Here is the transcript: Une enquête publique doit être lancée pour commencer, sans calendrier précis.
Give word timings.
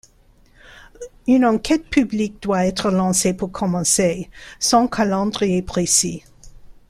Une 1.27 1.45
enquête 1.45 1.87
publique 1.87 2.41
doit 2.41 2.65
être 2.65 2.89
lancée 2.89 3.35
pour 3.35 3.51
commencer, 3.51 4.31
sans 4.59 4.87
calendrier 4.87 5.61
précis. 5.61 6.23